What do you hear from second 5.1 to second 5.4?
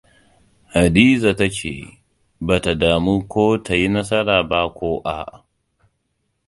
a'a.